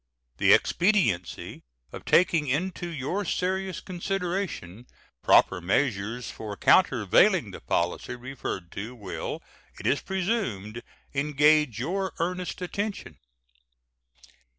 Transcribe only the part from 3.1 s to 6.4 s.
serious consideration proper measures